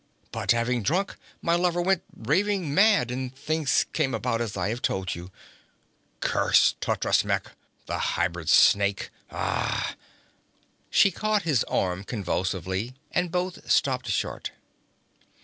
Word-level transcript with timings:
But 0.31 0.49
having 0.49 0.81
drunk, 0.81 1.15
my 1.43 1.53
lover 1.53 1.79
went 1.79 2.01
raving 2.17 2.73
mad 2.73 3.11
and 3.11 3.35
things 3.35 3.85
came 3.93 4.15
about 4.15 4.41
as 4.41 4.57
I 4.57 4.69
have 4.69 4.81
told 4.81 5.13
you. 5.13 5.29
Curse 6.21 6.73
Totrasmek, 6.81 7.51
the 7.85 7.99
hybrid 8.17 8.49
snake 8.49 9.11
ahhh!' 9.29 9.93
She 10.89 11.11
caught 11.11 11.43
his 11.43 11.63
arm 11.65 12.03
convulsively 12.03 12.95
and 13.11 13.31
both 13.31 13.69
stopped 13.71 14.09
short. 14.09 14.49